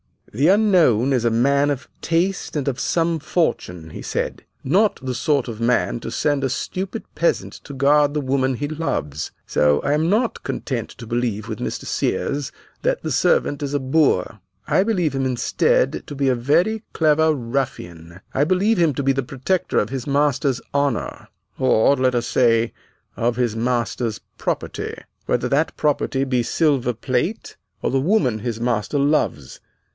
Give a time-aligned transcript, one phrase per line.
[0.33, 5.13] "'The unknown is a man of taste and of some fortune,' he said, 'not the
[5.13, 9.31] sort of man to send a stupid peasant to guard the woman he loves.
[9.45, 11.85] So I am not content to believe, with Mr.
[11.85, 12.51] Sears,
[12.81, 14.39] that the servant is a boor.
[14.67, 18.21] I believe him instead to be a very clever ruffian.
[18.33, 21.27] I believe him to be the protector of his master's honor,
[21.59, 22.73] or, let us say,
[23.17, 24.95] of his master's property,
[25.25, 29.59] whether that property be silver plate or the woman his master loves.